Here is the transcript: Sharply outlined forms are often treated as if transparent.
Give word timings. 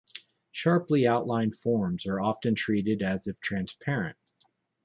Sharply 0.51 1.05
outlined 1.05 1.55
forms 1.59 2.07
are 2.07 2.19
often 2.19 2.55
treated 2.55 3.03
as 3.03 3.27
if 3.27 3.39
transparent. 3.39 4.17